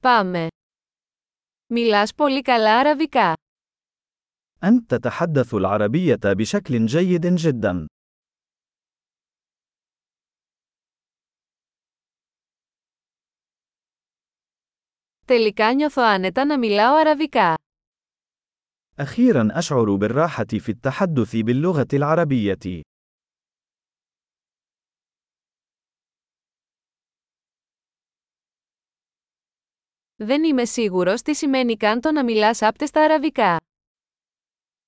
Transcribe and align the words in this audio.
Πάμε. 0.00 0.46
Μιλάς 1.66 2.14
πολύ 2.14 2.42
καλά 2.42 2.78
αραβικά. 2.78 3.32
أنت 4.64 4.94
تتحدث 4.94 5.54
العربية 5.54 6.18
بشكل 6.24 6.86
جيد 6.86 7.26
جدا. 7.26 7.86
Τελικά 15.26 15.74
νιώθω 15.74 16.02
άνετα 16.02 16.44
να 16.44 16.58
μιλάω 16.58 16.96
αραβικά. 16.96 17.54
أخيرا 18.98 19.48
أشعر 19.50 19.94
بالراحة 19.94 20.44
في 20.44 20.68
التحدث 20.68 21.36
باللغة 21.36 21.86
العربية. 21.92 22.82
Δεν 30.17 30.43
είμαι 30.43 30.65
σίγουρος 30.65 31.21
τι 31.21 31.35
σημαίνει 31.35 31.77
καν 31.77 32.01
το 32.01 32.11
να 32.11 32.23
μιλάς 32.23 32.61
άπτεστα 32.61 33.03
αραβικά. 33.03 33.57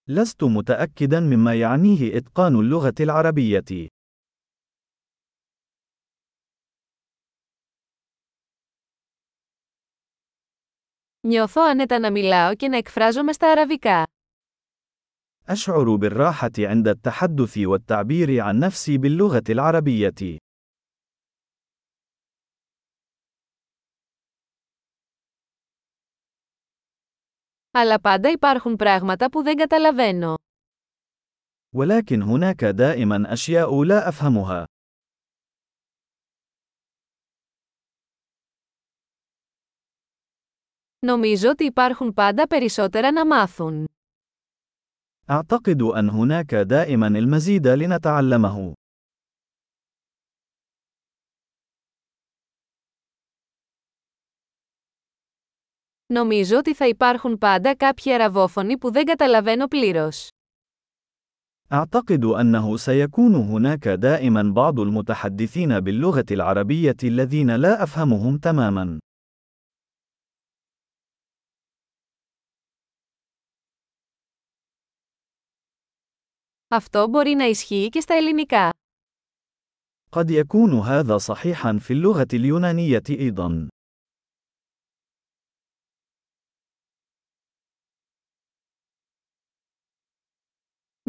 لست 0.07 0.43
متأكدا 0.43 1.19
مما 1.19 1.53
يعنيه 1.53 2.17
إتقان 2.17 2.55
اللغة 2.55 2.93
العربية. 2.99 3.87
Νιώθω 11.27 11.61
άνετα 11.61 11.99
να 11.99 12.11
μιλάω 12.11 12.55
και 12.55 12.67
να 12.67 12.77
εκφράζομαι 12.77 13.33
στα 13.33 13.51
αραβικά. 13.51 14.03
أشعر 15.47 15.95
بالراحة 15.95 16.51
عند 16.59 16.87
التحدث 16.87 17.57
والتعبير 17.57 18.41
عن 18.41 18.59
نفسي 18.59 18.97
باللغة 18.97 19.43
العربية. 19.49 20.37
Αλλά 27.71 27.99
πάντα 27.99 28.29
υπάρχουν 28.29 28.75
πράγματα 28.75 29.29
που 29.29 29.43
δεν 29.43 29.55
καταλαβαίνω. 29.55 30.33
ولكن 31.75 32.21
هناك 32.21 32.63
دائما 32.65 33.33
أشياء 33.33 33.83
لا 33.83 34.07
أفهمها. 34.07 34.65
Νομίζω 40.99 41.49
ότι 41.49 41.63
υπάρχουν 41.63 42.13
πάντα 42.13 42.47
περισσότερα 42.47 43.11
να 43.11 43.25
μάθουν. 43.25 43.85
أعتقد 45.29 45.81
أن 45.81 46.09
هناك 46.09 46.55
دائما 46.55 47.07
المزيد 47.07 47.67
لنتعلمه. 47.67 48.73
Νομίζω 56.13 56.57
ότι 56.57 56.73
θα 56.73 56.87
υπάρχουν 56.87 57.37
πάντα 57.37 57.75
κάποιοι 57.75 58.13
αραβόφωνοι 58.13 58.77
που 58.77 58.91
δεν 58.91 59.05
καταλαβαίνω 59.05 59.67
πλήρως. 59.67 60.27
أعتقد 61.71 62.23
أنه 62.25 62.77
سيكون 62.77 63.35
هناك 63.35 63.87
دائما 63.87 64.43
بعض 64.43 64.79
المتحدثين 64.79 65.79
باللغة 65.79 66.25
العربية 66.31 66.95
الذين 67.03 67.55
لا 67.55 67.83
أفهمهم 67.83 68.37
تماما. 68.37 68.97
Αυτό 76.67 77.07
μπορεί 77.07 77.33
να 77.33 77.45
ισχύει 77.45 77.89
και 77.89 77.99
στα 77.99 78.13
ελληνικά. 78.13 78.69
قد 80.11 80.29
يكون 80.29 80.79
هذا 80.79 81.17
صحيحا 81.17 81.77
في 81.77 81.93
اللغة 81.93 82.27
اليونانية 82.33 83.03
أيضا. 83.09 83.69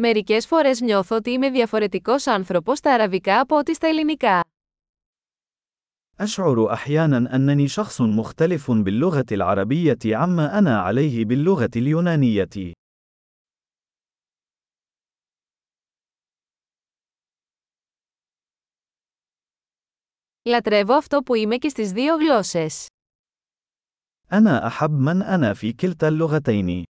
Μερικές 0.01 0.45
φορές 0.45 0.81
νιώθω 0.81 1.15
ότι 1.15 1.31
είμαι 1.31 1.49
διαφορετικός 1.49 2.27
άνθρωπος 2.27 2.77
στα 2.77 2.93
αραβικά 2.93 3.39
από 3.39 3.57
ότι 3.57 3.75
στα 3.75 3.87
ελληνικά. 3.87 4.43
أشعر 6.19 6.73
أحيانا 6.73 7.35
أنني 7.35 7.67
شخص 7.67 8.01
مختلف 8.01 8.71
باللغة 8.71 9.25
العربية 9.31 9.97
عما 10.05 10.57
أنا 10.57 10.79
عليه 10.81 11.25
باللغة 11.25 11.69
اليونانية. 11.75 12.71
Λατρεύω 20.45 20.93
αυτό 20.93 21.21
που 21.21 21.35
είμαι 21.35 21.57
και 21.57 21.69
στις 21.69 21.91
δύο 21.91 22.15
γλώσσες. 22.15 22.85
أنا 24.31 24.67
أحب 24.67 24.91
من 24.91 25.21
أنا 25.21 25.53
في 25.53 25.73
كلتا 25.73 26.07
اللغتين. 26.07 26.83